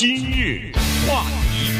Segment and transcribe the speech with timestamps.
[0.00, 0.72] 今日
[1.06, 1.70] 话题，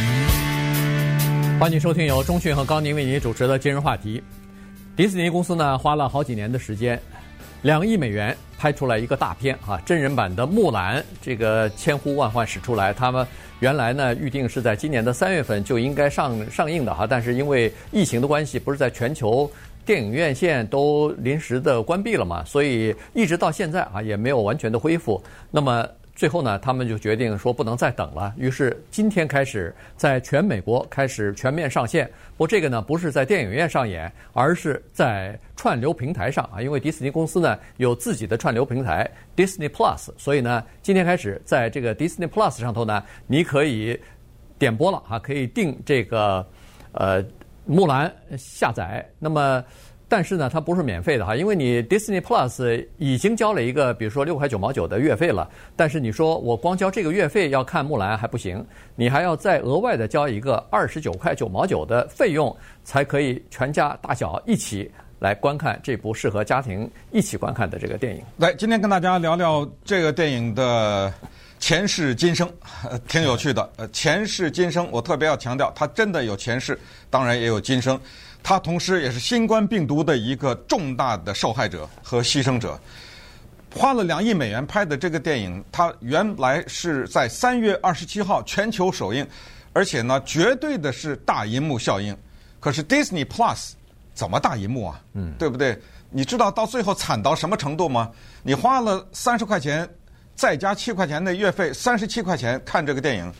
[1.58, 4.22] 欢迎收听由钟讯和高宁为您主持的今日话题。
[4.94, 7.00] 迪士尼公司呢，花了好几年的时间，
[7.62, 12.92] 两亿美元拍出来一个大片啊，真人版的《木兰》，这个千呼万唤始出来。
[12.92, 13.26] 他们
[13.60, 19.50] 原来呢预定是在今年的三月份就应该上上映的哈，但是因为疫情的关系，不是在全球。
[19.86, 25.20] 电影院线都临时的关闭了嘛，所以一直到现在啊也没有完全的恢复。
[25.50, 25.84] 那么
[26.20, 32.06] 最后呢，他们就决定说不能再等了，于是今天开始在全美国开始全面上线。
[32.36, 43.98] 不过这个呢不是在电影院上演，而是在串流平台上啊，因为迪士尼公司呢有自己的串流平台 Disney Plus，所以呢今天开始在这个 Disney Plus 上头呢，你可以
[44.58, 46.46] 点播了啊，可以订这个
[46.92, 47.24] 呃。
[47.66, 49.62] 木兰下载，那么，
[50.10, 68.22] 但是呢，它不是免费的哈，因为你 Disney Plus 已经交了一个，比如说六块九毛九的月费了，但是你说我光交这个月费要看木兰还不行，你还要再额外的交一个二十九块九毛九的费用，才可以全家大小一起来观看这部适合家庭一起观看的这个电影。
[68.36, 71.14] 来，今天跟大家聊聊这个电影的。
[71.60, 72.50] 前世今生，
[73.06, 73.70] 挺有趣的。
[73.76, 76.76] 呃，前世今生，我特别要强调，它真的有前世，
[77.10, 78.00] 当然也有今生。
[78.42, 82.80] 它同时也是新冠病毒的一个重大的受害者和牺牲者。
[83.72, 89.24] 花了两亿美元拍的这个电影，它原来是在三月二十七号全球首映，
[89.74, 92.16] 而且呢，绝对的是大银幕效应。
[92.58, 93.72] 可是 Disney Plus
[94.14, 95.00] 怎么大银幕啊？
[95.12, 95.78] 嗯，对不对？
[96.08, 98.10] 你知道到最后惨到什么程度吗？
[98.42, 99.88] 你花了三十块钱。
[100.40, 103.30] 再加七块钱的月费，三十七块钱看这个电影，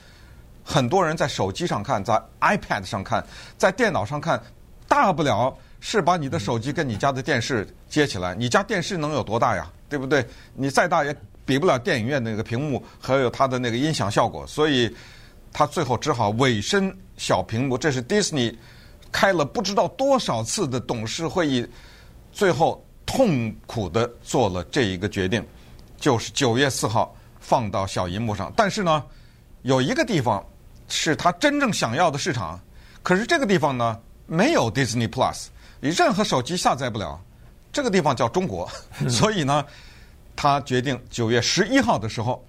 [0.62, 3.24] 很多人在手机上看，在 iPad 上看，
[3.56, 4.38] 在电脑上看，
[4.86, 8.34] 大不了是把你的手机跟你家的电视接起来。
[8.34, 9.66] 你家电视能有多大呀？
[9.88, 10.22] 对不对？
[10.52, 14.46] 你再大也比不了电影院那个屏幕，还有它的那个音响效果。
[14.46, 14.94] 所以，
[15.54, 17.78] 他最后只好委身小屏幕。
[17.78, 18.54] 这是 Disney
[19.10, 21.66] 开了不知道多少次的董事会议，
[22.30, 25.42] 最后痛苦地做了这一个决定。
[26.00, 29.04] 就是九月四号放到小银幕上，但是呢，
[29.62, 30.44] 有一个地方
[30.88, 32.58] 是他真正想要的市场，
[33.02, 35.46] 可是这个地方呢没有 Disney Plus，
[35.78, 37.20] 你任何手机下载不了。
[37.72, 38.68] 这个地方叫中国
[39.08, 39.64] 所以呢，
[40.34, 42.44] 他决定九月十一号的时候，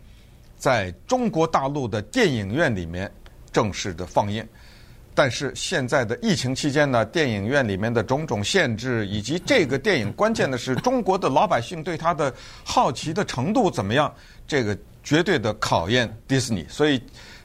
[0.57, 3.11] 在中国大陆的电影院里面
[3.51, 4.47] 正式的放映。
[5.13, 12.33] 但是现在的疫情期间呢，电影院里面的种种限制，以及这个电影，关键的是中国的老百姓对它的
[12.63, 14.13] 好奇的程度怎么样？
[14.47, 16.65] 这个绝对的考验迪士尼。
[16.69, 17.01] 所以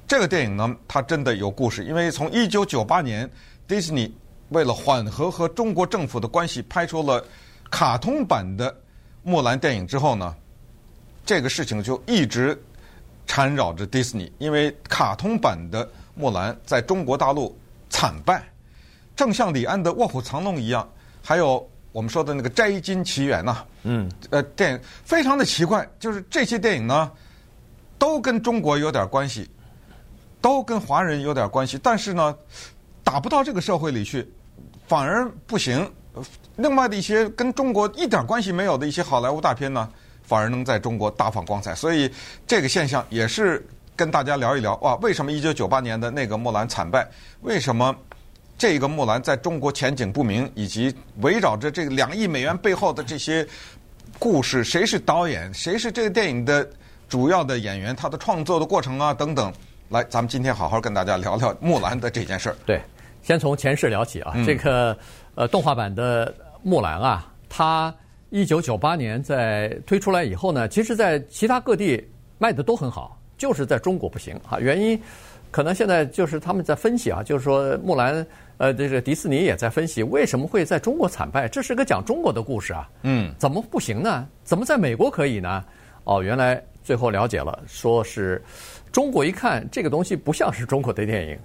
[0.07, 1.85] 这个电影呢，它真的有故事。
[1.85, 3.29] 因为从一九九八年，
[3.67, 4.15] 迪士尼
[4.51, 7.23] 为了缓和和中国政府的关系，拍出了
[7.69, 8.73] 卡通版的
[9.25, 10.33] 木兰电影之后呢，
[11.25, 12.57] 这个事情就一直
[13.27, 15.89] 缠绕着迪士尼，因为卡通版的。
[16.17, 17.57] 木兰在中国大陆
[17.91, 18.43] 惨败，
[19.15, 20.89] 正像李安的《卧虎藏龙》一样，
[21.23, 27.13] 还有我们说的那个《摘金奇缘》呐，嗯，呃，电影非常的奇怪，就是这些电影呢，
[27.99, 29.49] 都跟中国有点关系，
[30.41, 32.35] 都跟华人有点关系，但是呢，
[33.05, 34.27] 打不到这个社会里去，
[34.89, 35.87] 反而不行。
[36.57, 39.87] 另外的一些跟中国一点关系没有的一些好莱坞大片呢，
[40.23, 42.11] 反而能在中国大放光彩，所以
[42.47, 43.67] 这个现象也是。
[43.97, 47.09] 跟大家聊一聊哇，为什么一九九八年的那个木兰惨败？
[47.41, 47.97] 为什么
[48.59, 50.49] 这个木兰在中国前景不明？
[50.55, 53.47] 以及围绕着这个两亿美元背后的这些
[54.19, 55.53] 故事，谁是导演？
[55.55, 56.69] 谁是这个电影的
[57.09, 57.97] 主要的演员？
[57.97, 59.53] 他的创作的过程啊，等等。
[59.89, 62.57] 来，咱们今天好好跟大家聊聊木兰的这件事儿。
[62.67, 62.81] 对，
[63.23, 64.33] 先从前世聊起啊。
[64.35, 64.97] 嗯、这个
[65.37, 67.95] 呃，动画版的木兰啊，它
[68.31, 72.05] 一九九八年在推出来以后呢，其实在其他各地
[72.39, 73.17] 卖的都很好。
[73.37, 75.01] 就是在中国不行啊，原因
[75.51, 78.27] 可能现在就是他们在分析啊，就是说木兰
[78.59, 84.27] 呃，这个迪士尼也在分析为什么会在中国惨败，这是个讲中国的故事啊，嗯，怎么不行呢？
[84.45, 85.65] 怎么在美国可以呢？
[86.05, 88.43] 哦，原来最后了解了，说是
[88.91, 91.39] 中国一看这个东西不像是中国的电影，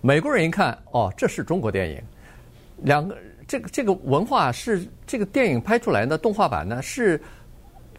[0.00, 2.00] 美国人一看哦，这是中国电影，
[2.78, 3.16] 两个
[3.48, 7.20] 这个这个文化是这个电影拍出来的动画版呢是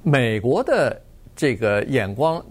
[0.01, 1.01] 美国的
[1.35, 2.43] 这个眼光。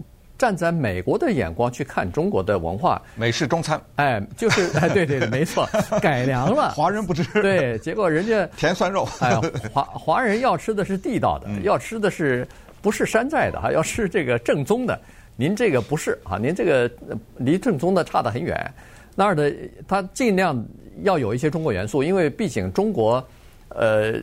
[0.43, 5.65] 站在美国的眼光去看中国的文化，美式中餐，哎，就是哎，对对对， 没错，
[6.01, 9.39] 改良了，华人不吃，对，结果人家 甜酸肉，哎，
[9.71, 12.45] 华华人要吃的是地道的，嗯、要吃的是
[12.81, 14.99] 不是山寨的哈，要吃这个正宗的，
[15.37, 16.91] 您这个不是啊，您这个
[17.37, 18.69] 离正宗的差得很远，
[19.15, 19.49] 那儿的
[19.87, 20.61] 他尽量
[21.03, 23.25] 要有一些中国元素，因为毕竟中国。
[23.75, 24.21] 呃，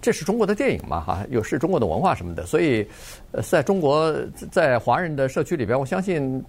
[0.00, 2.86] 这是中国的电影嘛，哈，又是中国的文化什么的，所以，
[3.32, 4.14] 呃，在中国
[4.50, 6.42] 在华人的社区里边，我相信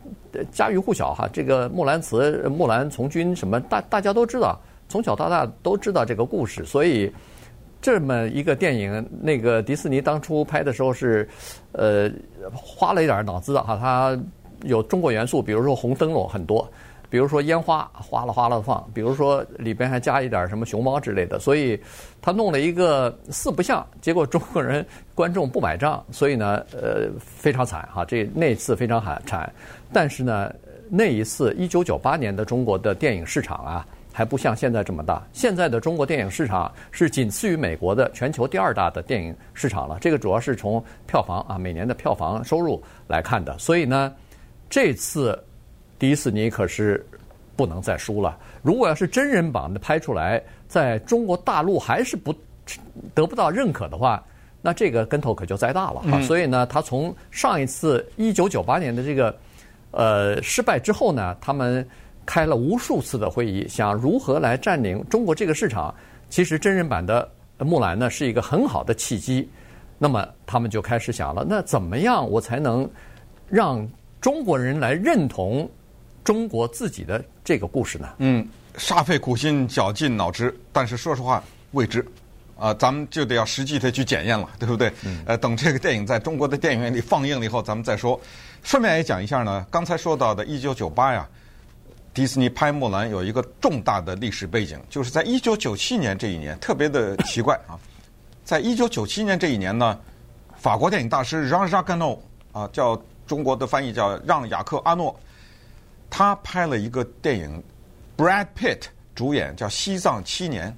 [0.52, 1.28] 家喻户晓哈。
[1.34, 6.64] 这个木兰辞、木兰从军什么，大大家都知道，从小到大都知道这个故事。
[6.64, 7.12] 所以，
[7.82, 11.28] 这么一个电影，那个迪士尼当初拍的时候是，
[11.72, 12.12] 呃，
[12.54, 14.20] 花了一点脑子哈，它
[14.64, 16.70] 有中国元素，比如说红灯笼很多。
[17.14, 21.80] 比如说烟花哗啦哗啦放，比如说里边还加一点什么熊猫之类的，所以
[22.20, 24.84] 他弄了一个四不像，结果中国人
[25.14, 29.54] 观众不买账，所以呢，呃，非常惨哈，这那次非常惨惨。
[29.92, 30.52] 但是呢，
[30.90, 35.22] 那一次一九九八年的中国的电影市场啊，还不像现在这么大。
[35.34, 40.00] 现在的中国电影市场是仅次于美国的全球第二大的电影市场了。
[40.02, 43.56] 这个主要是从票房啊，每年的票房收入来看的。
[43.60, 44.12] 所以呢，
[44.68, 45.40] 这次。
[46.04, 47.02] 迪士尼可是
[47.56, 48.38] 不能再输了。
[48.62, 52.36] 如果要是真人版的拍出来，在中国大陆还是不
[53.14, 54.22] 得不到认可的话，
[54.62, 56.22] 那这个跟头可就栽大了哈。
[56.24, 59.34] 所以呢，他从上一次一九九八年的这个
[59.92, 61.88] 呃失败之后呢，他们
[62.26, 65.96] 开了无数次的会议，想如何来占领中国这个市场。
[66.28, 69.50] 其实真人版的木兰呢是一个很好的契机。
[69.98, 72.86] 那么他们就开始想了，那怎么样我才能
[73.48, 73.88] 让
[74.20, 75.66] 中国人来认同？
[76.24, 78.08] 中国自己的这个故事呢？
[78.20, 78.48] 嗯，
[78.78, 82.00] 煞费苦心，绞尽脑汁，但是说实话未知，
[82.56, 84.92] 啊、呃，咱们就得要实际的去检验了，对不对？
[85.04, 85.22] 嗯。
[85.26, 88.20] 呃，等这个电影在中国的电影院里放映了以后，咱们再说。
[88.64, 91.28] 顺便也讲一下呢，刚才说到的1998呀，
[92.14, 97.76] 迪士尼拍木兰有一个重大的历史背景，就是在1997年这一年，特别的奇怪啊，
[98.46, 100.00] 在1997年这一年呢，
[100.56, 102.22] 法国电影大师让·扎克诺
[102.54, 105.14] 啊，叫中国的翻译叫让·雅克·阿诺。
[106.16, 107.64] 他拍了一个电影
[108.16, 108.82] ，Brad Pitt
[109.16, 110.70] 主演，叫《西藏七年》，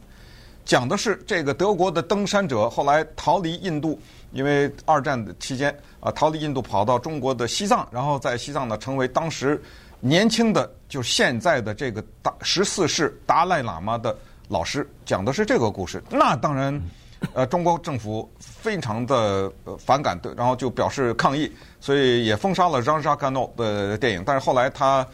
[0.64, 4.00] 讲的是这个德国的登山者后来逃离印度，
[4.32, 9.62] 因为二战的期间啊，逃离印度跑到中国的西藏，然后在西藏呢成为当时
[10.00, 14.18] 年轻的，就现在的这个达十四世达赖喇嘛的
[14.48, 16.02] 老师，讲的是这个故事。
[16.10, 16.82] 那当然，
[17.34, 24.24] 呃，中国政府非常的反感，对，然后就表示抗议，所以也封杀了让·雅各诺的电影。
[24.26, 25.06] 但是后来他。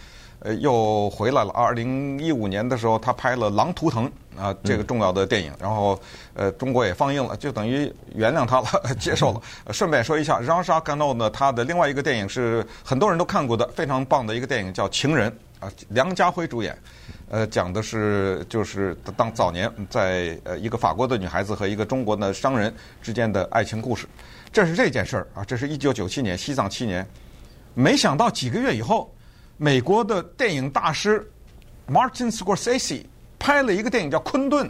[0.44, 1.52] 呃，又回来了。
[1.52, 4.08] 二零一五年的时候，他拍了《狼图腾》
[4.38, 5.52] 啊，这个重要的电影。
[5.60, 6.00] 然后，
[6.34, 9.42] 呃，中国也放映了，就等于原谅他了， 接受了。
[9.72, 15.32] 顺便说一下，让·沙甘诺呢，他的另外一个电影是很多人都看过的，非常棒的一个电影，叫《情人》
[15.66, 16.78] 啊，梁家辉主演。
[17.30, 24.08] 呃，讲的是就是当早年在呃一个法国的女孩子和一个中国的商人之间的爱情故事。
[24.52, 27.08] 这是这件事儿啊，这是一九九七年西藏七年，
[27.74, 29.14] 没想到几个月以后。
[29.58, 31.32] 美国的电影大师
[31.88, 33.06] Martin Scorsese
[33.42, 34.68] 拍了一个电影叫《昆顿》，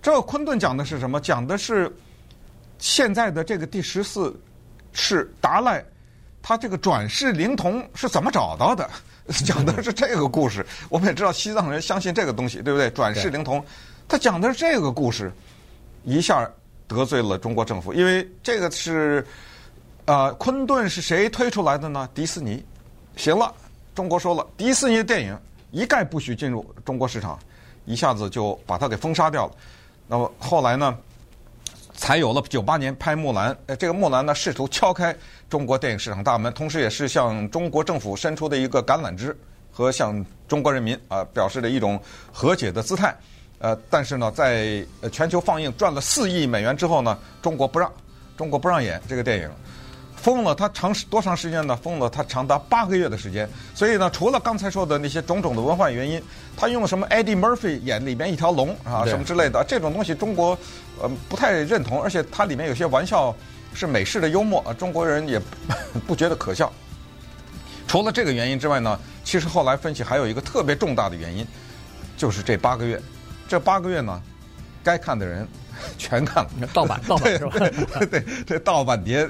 [0.00, 1.20] 这个《昆顿》讲的是什么？
[1.20, 1.94] 讲的是
[2.78, 4.34] 现在的这个第十四
[4.94, 5.84] 世达赖，
[6.40, 8.88] 他这个转世灵童是怎么找到的？
[9.44, 10.64] 讲的是这个故事。
[10.88, 12.88] 我们也知道西藏人相信这个东西，对不对？
[12.88, 13.62] 转世灵童，
[14.08, 15.30] 他讲的是这个故事，
[16.04, 16.50] 一下
[16.88, 19.22] 得罪了中国政府，因为这个是
[20.06, 22.08] 啊，呃，《昆顿》是谁推出来的呢？
[22.14, 22.64] 迪士尼。
[23.14, 23.54] 行了。
[23.94, 25.38] 中国说了，迪士尼的电影
[25.70, 27.38] 一概不许进入中国市场，
[27.90, 29.52] 一下子就把它给封杀掉了。
[30.06, 30.96] 那么后来呢，
[31.94, 33.52] 才有了九八年拍《木兰》。
[33.66, 35.14] 呃，这个《木兰》呢，试图敲开
[35.48, 39.36] 中国电影市场大门，同时也是向中国政府伸出的一个橄榄枝，
[39.72, 42.00] 和向中国人民啊表示的一种
[42.32, 43.14] 和解的姿态。
[43.58, 47.92] 呃，但是呢，在全球放映赚了四亿美元之后呢，中国不让，
[48.36, 49.50] 中国不让演这个电影。
[50.22, 51.74] 封了他长时多长时间呢？
[51.76, 53.48] 封了他长达八个月的时间。
[53.74, 56.22] 所以呢，除了刚才说的那些种种的文化原因，
[56.56, 60.58] 他用了什么 Eddie Murphy 演里边一条龙啊，什么之类的这种东西，中国
[61.00, 62.02] 呃不太认同。
[62.02, 63.34] 而且它里面有些玩笑
[63.72, 65.40] 是美式的幽默啊，中国人也
[66.06, 66.70] 不觉得可笑。
[67.88, 71.46] 除了这个原因之外呢，其实后来分析还有一个特别重大的原因，
[72.16, 73.00] 就是这八个月，
[73.48, 74.20] 这八个月呢，
[74.84, 75.48] 该看的人
[75.96, 77.52] 全看了，盗版盗版是吧？
[77.58, 79.28] 对 对，这盗版碟。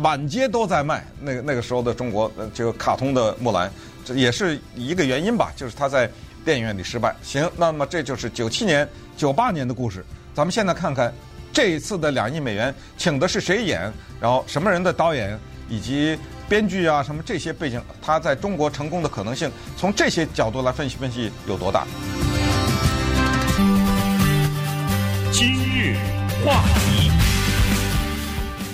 [0.00, 3.70] 满街都在卖，那个那个时候的中国，这个卡通的木兰，
[4.02, 6.10] 这也是一个原因吧，就是他在
[6.42, 7.14] 电影院里失败。
[7.22, 10.02] 行，那么这就是九七年、九八年的故事。
[10.32, 11.12] 咱们现在看看
[11.52, 15.38] 这一次的两亿美元请的是谁演，然后什么人的导演
[15.68, 21.86] 以及编剧啊，什么这些背景，他在中国成功的可能性，从这些角度来分析分析有多大。
[25.30, 25.94] 今日
[26.42, 27.19] 话题。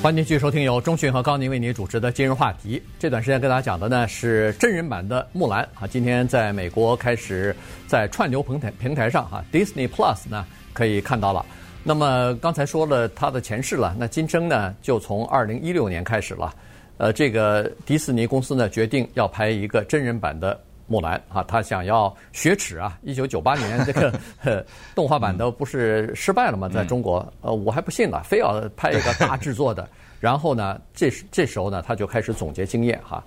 [0.06, 2.80] 欢迎继续收听由钟讯和高宁为您主持的今日话题。
[2.96, 7.52] 这段时间跟大家讲的呢是真人版的《木兰》啊，今天在美国开始
[7.88, 11.44] 在串流平台平台上哈，Disney Plus 呢可以看到了。
[11.82, 16.54] 那么刚才说了他的前世了，那今生呢，就从二零一六年开始了。
[16.98, 20.56] 呃，这个迪士尼公司呢，决定要拍一个真人版的
[20.86, 22.98] 木兰啊，他想要雪耻啊。
[23.02, 24.12] 一九九八年这个
[24.94, 26.68] 动画版的不是失败了吗？
[26.68, 29.88] 在中国，呃，我还不信呢，非要拍一个大制作的。
[30.20, 33.22] 然后呢，这这时候呢，他就开始总结经验哈。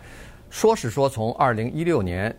[0.49, 2.35] 说是说从二零一六年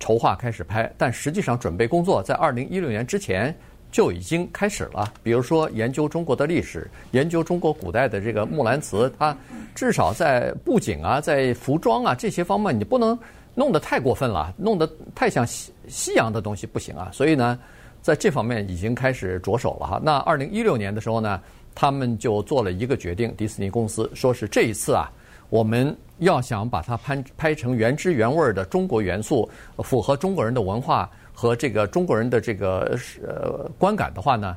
[0.00, 3.54] 筹划开始拍，但实际上准备工作在二零一六年之前。
[3.92, 9.36] 就已经开始了，比如说研究中国的历史，研究中国古代的这个木兰辞，它
[9.74, 13.18] 至少在布景啊，在服装啊这些方面，你不能
[13.54, 17.10] 弄得太过分了，弄得太像西西洋的东西不行啊。
[17.12, 17.58] 所以呢，
[18.00, 20.00] 在这方面已经开始着手了哈。
[20.02, 21.40] 那二零一六年的时候呢，
[21.74, 25.10] 他们就做了一个决定，迪士尼公司说是这一次啊，
[25.50, 31.10] 我们要想把它拍拍成原汁原味的中国元素，符合中国人的文化。
[31.34, 32.94] 和这个中国人的这个
[33.26, 34.54] 呃观感的话呢，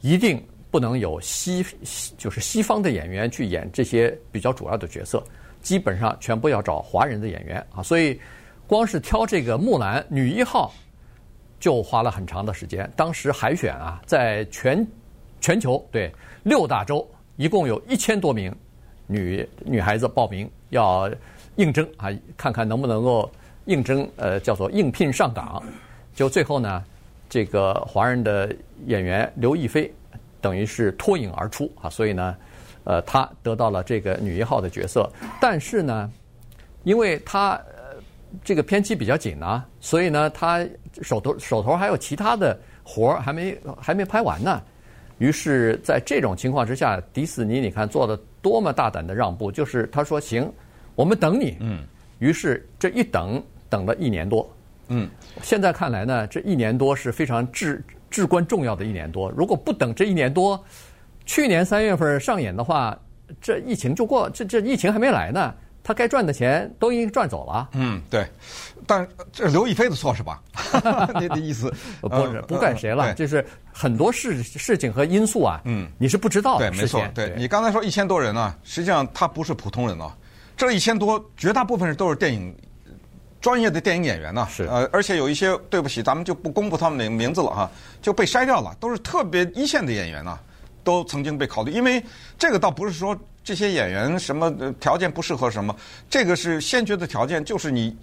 [0.00, 5.22] 一定不能有西西就是西方的演员去演这些比较主要的角色，
[5.66, 7.82] 基本上全部要找华人的演员啊。
[7.82, 8.20] 所以，
[8.68, 10.72] 光是挑这个木兰女一号，
[11.58, 12.88] 就花了很长的时间。
[12.94, 14.86] 当时海选啊，在全
[15.40, 16.08] 全球对
[16.44, 17.04] 六大洲，
[17.34, 18.54] 一共有一千多名
[19.08, 21.10] 女女孩子报名要
[21.56, 23.28] 应征啊，看看能不能够
[23.64, 25.60] 应征呃叫做应聘上岗。
[26.14, 26.84] 就最后呢，
[27.28, 28.54] 这个华人的
[28.86, 29.92] 演员刘亦菲
[30.40, 32.36] 等于是脱颖而出啊，所以呢，
[32.86, 35.10] 呃，他得到了这个女一号的角色。
[35.40, 36.10] 但是呢，
[36.84, 38.00] 因为他呃
[38.42, 40.66] 这个片期比较紧啊，所以呢，他
[41.02, 44.62] 手头手头还有其他的活儿还没还没拍完呢。
[45.18, 50.50] 于是，在这种情况之下，迪士尼你看做的多么大胆的让步，就是他说行，
[50.94, 51.56] 我们等你。
[51.60, 51.82] 嗯。
[52.18, 54.48] 于是这一等等了一年多。
[54.88, 55.08] 嗯，
[55.42, 59.30] 现在看来呢，这一年多是非常至至关重要的一年多。
[59.36, 60.62] 如果不等这一年多，
[61.26, 62.96] 去年三月份上演的话，
[63.40, 65.52] 这疫情就过，这这疫情还没来呢，
[65.82, 67.68] 他该赚的钱都已经赚走了。
[67.72, 68.26] 嗯，对。
[68.86, 70.40] 但这是刘亦菲的错是吧？
[71.20, 71.68] 你的意思
[72.00, 76.70] 不是不怪谁了，就是很多事事情和因素啊，嗯，你是不知道的。
[76.70, 77.04] 对，没错。
[77.12, 80.16] 对你刚才说一千多人呢，实际上他不是普通人啊，
[80.56, 82.54] 这一千多绝大部分人都是电影。
[83.38, 84.48] 专业的电影演员呢？
[84.50, 87.70] 是呃，而且有一些，对不起，咱们就不公布他们的名字了哈，
[88.02, 90.36] 就被筛掉了，都是特别一线的演员呢，
[90.86, 91.72] 都曾经被考虑。
[91.72, 92.00] 因为
[92.38, 95.74] 这个倒不是说这些演员什么条件不适合什么，
[96.08, 97.94] 这个是先决的条件，就是你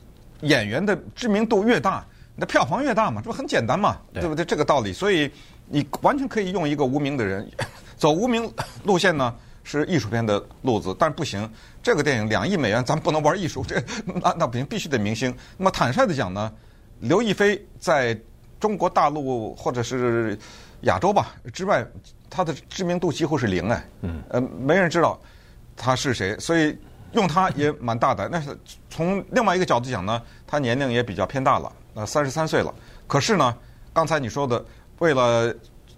[0.41, 4.43] 演员的知名度越大，你的票房越大嘛，这不很简单嘛，对不对？
[4.43, 5.31] 这个道理，所以
[5.67, 7.49] 你完全可以用一个无名的人
[7.95, 8.51] 走无名
[8.83, 9.33] 路线呢。
[9.65, 11.49] 是艺术片的路子，但是不行。
[11.81, 15.33] 这个电影两亿美元，咱不能玩艺术，这那那不行，必须得明星。
[15.55, 16.51] 那么坦率的讲呢，
[16.99, 18.19] 刘亦菲在
[18.59, 20.37] 中国大陆或者是
[20.81, 21.81] 亚洲吧之外，
[22.33, 23.85] 她的知名度几乎是零哎。
[24.01, 24.23] 嗯。
[24.29, 25.19] 呃，没人知道
[25.77, 26.75] 他是谁，所以
[27.11, 28.27] 用他也蛮大胆。
[28.31, 28.57] 但是
[28.89, 32.73] 从另外一个角度讲呢，他年龄也比较偏大了，呃，三十三岁了。
[33.05, 33.55] 可是呢，
[33.93, 34.65] 刚才你说的，
[34.97, 35.53] 为了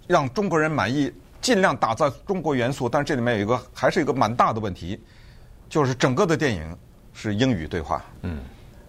[0.06, 1.10] 让中国人满意。
[1.38, 5.00] 尽量打造中国元素，但是这里面有一个还是一个蛮大的问题，
[5.68, 6.76] 就是整个的电影
[7.12, 8.04] 是英语对话。
[8.22, 8.40] 嗯，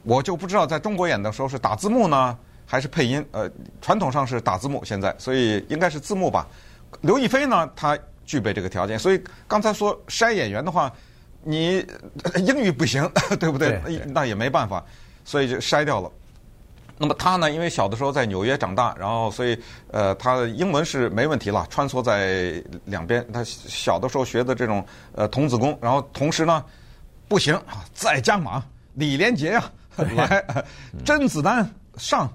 [0.02, 2.36] 我就不知道在中国演的时候是打字幕呢，
[2.66, 3.24] 还是配音。
[3.32, 3.48] 呃，
[3.80, 6.48] 传统上是打字幕，现在所以应该是字幕吧。
[7.02, 10.92] 刘亦菲呢，她具备这个条件，所以刚才说筛演员的话，
[11.44, 11.86] 你
[12.46, 13.80] 英语不行， 对不对？
[13.86, 14.06] 对，对。
[14.08, 14.84] 那也没办法，
[15.24, 16.12] 所以就筛掉了。
[17.00, 19.58] 那么他呢，因为小的时候在纽约长大，然后所以
[19.92, 23.24] 呃，他的英文是没问题了，穿梭在两边。
[23.32, 26.66] 他小的时候学的这种呃童子功，然后同时呢，
[27.28, 28.66] 不行啊，再加码，
[28.96, 30.44] 李连杰呀、啊， 来，
[31.06, 32.28] 甄子丹上，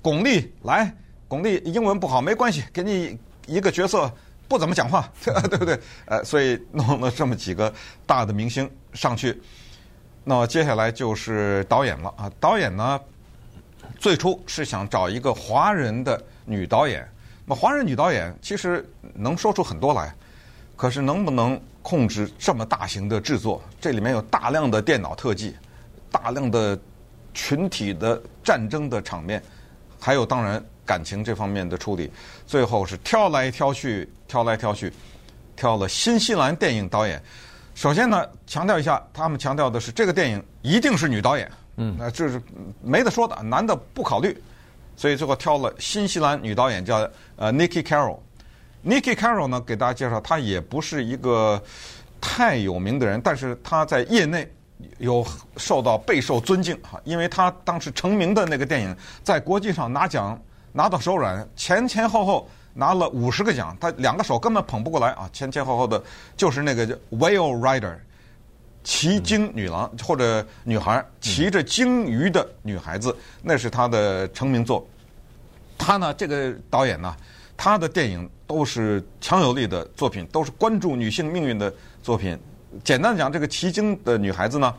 [0.00, 0.90] 巩俐来，
[1.28, 4.10] 巩俐英文不好没关系，给你一个角色
[4.48, 5.78] 不怎么讲话， 对不对？
[6.04, 7.72] 呃，所以弄了这么几个
[8.04, 9.40] 大的明星上去，
[10.24, 13.00] 那么接下来就是导演了啊，导演呢。
[14.00, 17.08] 最初是想找一个华人的女导演，
[17.46, 18.84] 那华人女导演其实
[19.14, 20.12] 能说出很多来，
[20.74, 23.62] 可是能不能控制这么大型的制作？
[23.80, 25.54] 这里面有大量的电脑特技，
[26.10, 26.78] 大量的
[27.32, 29.40] 群体的战争的场面，
[30.00, 32.10] 还有当然感情这方面的处理，
[32.46, 34.92] 最后是挑来挑去，挑来挑去，
[35.56, 37.20] 挑了新西兰电影导演。
[37.74, 41.50] 首先呢，强调一下，他们强调的是这个电影一定是女导演。
[41.76, 42.40] 嗯，那这是
[42.80, 44.34] 没得说的，男的不考虑，
[44.96, 48.18] 所以最后挑了新西兰女导演叫呃 Niki Caro。
[48.82, 51.62] Niki Caro 呢，给大家介绍，她也不是一个
[52.18, 54.50] 太有名的人，但是她在业内
[54.96, 55.26] 有
[55.58, 60.40] 受到备受尊敬哈，因为她当时成名的那个电影在国际上拿奖
[60.76, 66.02] 拿到手软，前前后后拿了五十个奖，他两个手根本捧不过来啊，前前后后的，
[66.36, 67.96] 就是那个 Whale Rider，
[68.84, 74.86] 骑鲸女郎或者女孩，骑着鲸鱼的女孩子，那是他的成名作。
[75.78, 77.16] 他呢，这个导演呢，
[77.56, 82.38] 他的电影都是强有力的作品，都是关注女性命运的作品。
[82.84, 84.74] 简单讲，这个骑鲸的女孩子呢，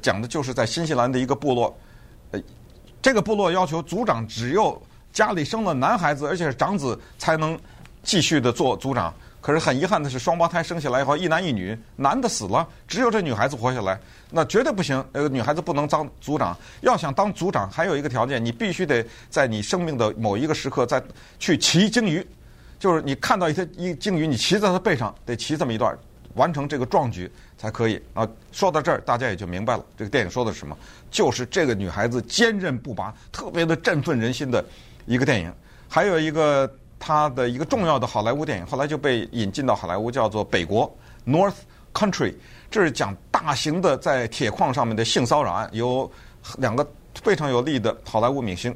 [0.00, 1.78] 讲的就是在新西兰的一个部落，
[2.30, 2.40] 呃，
[3.02, 4.80] 这个部落要求族长只有
[5.12, 7.58] 家里生了男孩子，而且是长子才能
[8.02, 9.12] 继续的做族长。
[9.40, 13.98] 可是很遗憾的是，双胞胎生下来以后，一男一女，男的死了，只有这女孩子活下来，
[14.30, 15.04] 那绝对不行。
[15.10, 21.02] 呃，女孩子不能当族长，要想当族长，还有一个条件，你必须得在你生命的某一个时刻再
[21.40, 22.24] 去骑鲸鱼，
[22.78, 25.92] 就是你看到一条一鲸鱼，你骑在它背上，得骑这么一段，
[26.34, 27.28] 完成这个壮举
[27.58, 28.00] 才可以。
[28.14, 30.78] 啊，说到这儿，大家也就明白了，这个电影说的是什么，
[31.10, 34.64] 就是这个女孩子坚韧不拔，特别的振奋人心的。
[35.06, 35.52] 一个电影，
[35.88, 40.90] 还有一个他的一个重要的好莱坞电影，后来就被引进到好莱坞，叫做《北国》
[41.30, 41.54] （North
[41.92, 42.34] Country）。
[42.70, 46.10] 这是讲大型的在铁矿上面的性骚扰案，有
[46.58, 46.86] 两个
[47.22, 48.74] 非常有力的好莱坞明星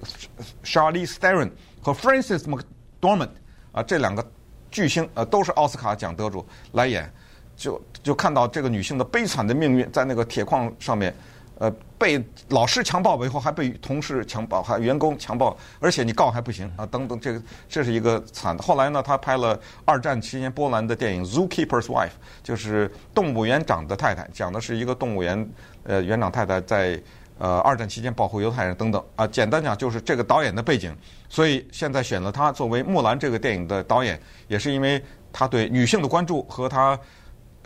[0.64, 3.30] ，Charlize Theron 和 Francis McDormand
[3.72, 4.24] 啊，这两个
[4.70, 7.10] 巨星呃都是奥斯卡奖得主来演，
[7.56, 11.14] 就就看到这个女性的悲惨的命运，在那个铁矿上面。
[11.58, 16.84] 呃，被老师强暴了以后，还被同事强暴，还员工强暴，而且你告还不行啊！
[16.84, 18.62] 等等，这个这是一个惨的。
[18.62, 22.08] 后来呢，他拍了二战期间波兰的电影《Zookeeper's Wife》，
[22.42, 25.50] 就是动物园长的太太，讲的是一个动物园
[25.84, 27.02] 呃园长太太在
[27.38, 29.26] 呃二战期间保护犹太人等等啊。
[29.26, 30.94] 简单讲就是这个导演的背景，
[31.26, 37.00] 所以现在选了他作为《木兰》这个电影的导演，也是因为他对女性的关注和他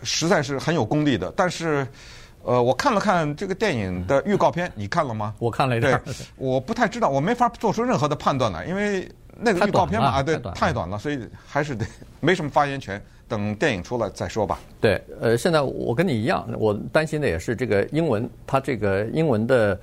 [0.01, 1.85] 实在是很有功力的，但是。
[2.43, 5.33] 呃，我看了看这个电影的预告片，你看了吗？
[5.39, 6.01] 我看了一点。
[6.05, 9.07] 对，我不太知道，我没法做出任何的判断来，因为
[9.37, 11.85] 那个预告片嘛，啊，对，太短了，所以还是得
[12.19, 14.59] 没什么发言权，等电影出来再说吧。
[14.79, 19.79] 对，呃，现在我跟你一样，我担心的也是这个英文，它这个英文的，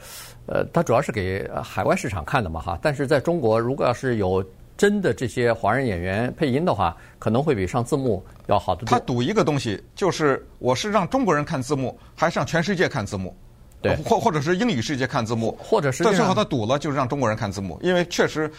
[0.46, 2.78] 呃，它主要是给海外市场看的嘛，哈。
[2.82, 4.44] 但是在中国，如果要是有。
[4.78, 8.86] 真的这些华人演员配音的话，可能会比上字幕要好得多。
[8.86, 13.36] 他赌一个东西，就是我是让中国人看字幕，还是让全世界看字幕？
[13.82, 18.50] 对，或或者是英语世界看字幕，或者是最后他赌了，就是让中国人看字幕，因为确实，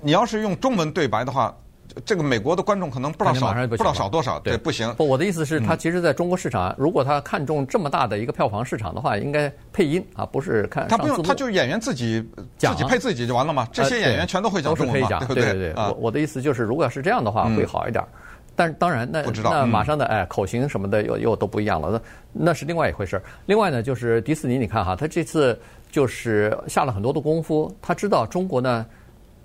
[0.00, 1.54] 你要是用中文对白的话。
[2.04, 4.92] 这个美国的观众可能不知道少，不知道少多少，对，不行。
[4.94, 10.86] 不，我的意思是，他其实在中国市场，如果他看中这么大的一个票房市场的话，应该配音啊，不是看。
[10.88, 12.24] 他不用，他就是演员自己
[12.56, 13.66] 自己配自己就完了嘛。
[13.72, 15.44] 这些演员全都会讲中文嘛，对不对？
[15.44, 15.84] 对对对。
[15.84, 18.04] 我我的意思就是，如果要是这样的话，会好一点。
[18.56, 21.90] 但当然，那那马上的哎，口型什么的又又都不一样了，
[22.32, 23.22] 那那是另外一回事。
[23.46, 25.58] 另外呢，就是迪士尼，你看哈，他这次
[25.90, 28.86] 就是下了很多的功夫，他知道中国呢。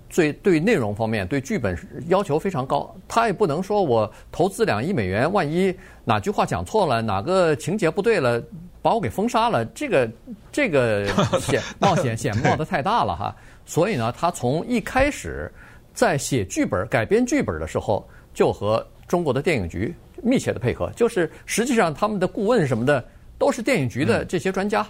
[0.08, 1.76] 最对内容方面，对剧本
[2.08, 2.94] 要求非常高。
[3.08, 8.42] 他也不能说我投资两亿美元，万一哪句话讲错了，哪个情节不对了，
[8.82, 9.64] 把我给封杀了。
[9.66, 10.10] 这个
[10.52, 11.06] 这个
[11.40, 13.34] 险冒险险冒的太大了哈。
[13.64, 15.52] 所以呢，他从一开始
[15.92, 20.90] 在写剧本、改编剧本的时候，就和中国的电影局密切的配合。
[20.94, 23.04] 就是实际上他们的顾问什么的
[23.38, 24.82] 都是电影局的这些专家。
[24.82, 24.88] 嗯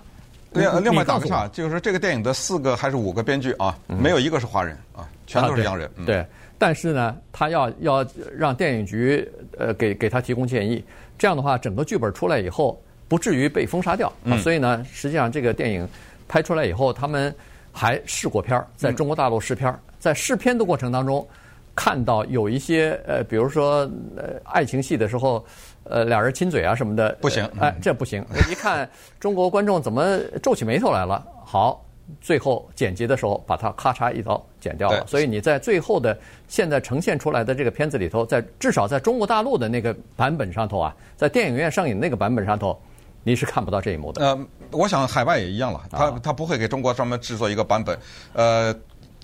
[0.57, 5.88] 对啊，另外打个岔，就是这个电影的四个还是五个编剧啊，没有一个是华人啊，全都是洋人。
[6.05, 6.25] 对，
[6.59, 10.83] 但是呢，他要要让电影局呃给给他提供建议，
[11.19, 14.12] 这样的话，整个剧本出来以后不至于被封杀掉。
[14.25, 15.88] 啊所以呢，实际上这个电影
[16.27, 17.35] 拍出来以后，他们
[17.73, 21.27] 还试过片儿，在中国大陆试片儿，在试片的过程当中，
[21.75, 23.81] 看到有一些呃，比如说
[24.16, 25.45] 呃爱情戏的时候。
[25.88, 28.25] 呃，俩人亲嘴啊什么的不行，哎，这不行。
[28.51, 31.25] 一看中国观众怎么皱起眉头来了？
[31.44, 31.85] 好，
[32.20, 35.07] 最后剪辑的时候把它咔嚓一刀剪掉了。
[35.07, 36.18] 所以你在最后的
[36.49, 42.79] 现在呈现出来的这个片子里头，在至少在中国大陆的那个版本上头啊，在电影院上映那个版本上头，
[43.22, 44.25] 你是看不到这一幕的。
[44.25, 47.96] 呃，我想海外也一样了，他他不会给中国专门制作一个版本。
[48.33, 48.75] 呃，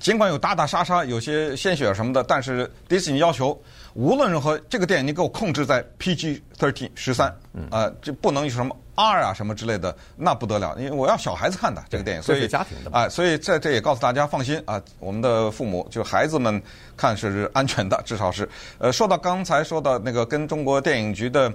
[0.03, 3.57] 尽管有打打杀杀，有些鲜血什么的，但是迪士尼要求。
[3.95, 7.33] 无论如何，这个电影你给我控制在 PG thirteen 十三，
[7.71, 16.61] 啊，这不能有什么 R 啊什么之类的，那不得了，因为我要小孩子看的这个电影，所以家庭的啊，所以在这也告诉大家放心啊，我们的父母就孩子们
[16.97, 18.49] 看是安全的，至少是。
[18.79, 21.53] 呃，说到刚才说到那个跟中国电影局的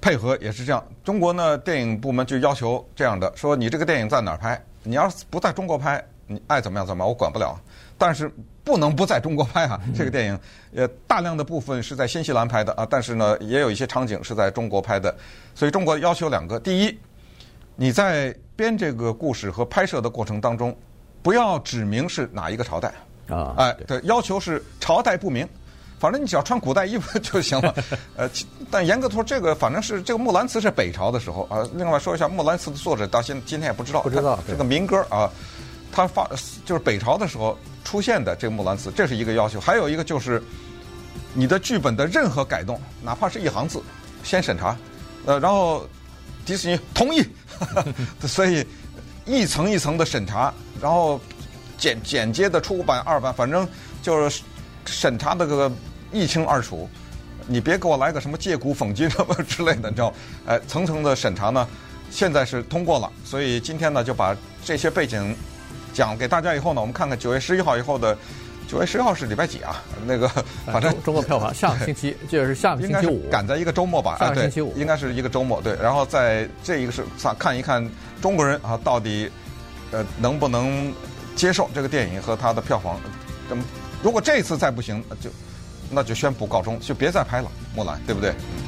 [0.00, 7.58] 配合也是这样，中国呢电影部门就要求这样的，说你这个电影在哪儿拍，你要是不在中国拍，你爱怎么样怎么样，我管不了。
[7.98, 8.30] 但是
[8.62, 9.80] 不能不在中国拍啊！
[9.96, 10.38] 这个电影，
[10.74, 15.14] 呃，大量的部分是在新西兰拍的啊，但是呢，也有一些场景是在中国拍的。
[15.54, 16.98] 所以中国要求两个：第一，
[17.74, 20.76] 你在编这个故事和拍摄的过程当中，
[21.22, 22.92] 不要指明是哪一个朝代
[23.28, 23.54] 啊。
[23.56, 25.48] 哎，对，要求是朝代不明，
[25.98, 27.74] 反正你只要穿古代衣服就行了。
[28.14, 28.28] 呃，
[28.70, 31.66] 但严格说，这个反正是这个《木兰辞》是北朝的时候啊。
[31.72, 35.30] 另外说一下，《木兰辞》的作者到现今天也不知道，不知道这个民歌啊，
[35.92, 36.28] 他发
[36.64, 39.60] 就是北朝的时候出现的这个《木兰辞》，这是一个要求。
[39.60, 40.42] 还有一个就是
[41.34, 43.82] 你的剧本的任何改动，哪怕是一行字，
[44.22, 44.76] 先审查，
[45.24, 45.88] 呃，然后
[46.44, 47.24] 迪士尼同意，
[48.26, 48.66] 所以
[49.24, 51.20] 一层一层的审查，然后
[51.78, 53.68] 剪剪接的初版、二版，反正
[54.02, 54.42] 就是。
[54.88, 55.68] 审查的个
[56.12, 56.88] 一清二楚，
[57.48, 60.14] 你别给我来个什么借古讽今什么之类的，你知道？
[60.46, 61.66] 哎，层层的审查呢，
[62.08, 65.34] 现在是通过了，所以今天呢就把这些背景
[65.96, 68.14] 讲给大家以后呢，我们看看九月十一号以后的
[68.68, 69.82] 九月十一号是礼拜几啊？
[70.06, 70.28] 那个
[70.66, 74.18] 反正中国票房下个星期就是下个星期五，赶在一个周末吧？
[74.20, 75.74] 下个星期五应该是一个周末对。
[75.76, 77.02] 然后在这一个是
[77.38, 77.82] 看一看
[78.20, 79.30] 中国人啊到底
[79.90, 80.92] 呃能不能
[81.34, 83.00] 接受这个电影和它的票房
[83.48, 83.64] 怎么。
[84.02, 85.30] 如果这次再不行，就
[85.90, 88.32] 那就宣布告终，就别再拍了，木兰，对不对？
[88.32, 88.65] 嗯